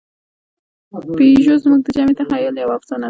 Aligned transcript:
پيژو 1.17 1.55
زموږ 1.63 1.79
د 1.83 1.87
جمعي 1.95 2.13
تخیل 2.19 2.55
یوه 2.61 2.73
افسانه 2.77 2.97
ده. 2.97 2.99